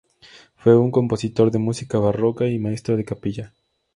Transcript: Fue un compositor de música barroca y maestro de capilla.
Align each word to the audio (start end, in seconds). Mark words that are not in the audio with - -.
Fue 0.55 0.75
un 0.75 0.89
compositor 0.89 1.51
de 1.51 1.59
música 1.59 1.99
barroca 1.99 2.47
y 2.47 2.57
maestro 2.57 2.97
de 2.97 3.05
capilla. 3.05 3.53